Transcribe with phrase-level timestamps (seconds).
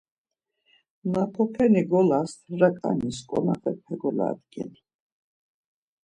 [1.11, 4.71] Nopapeni golas raǩaniş konağepe goladgin.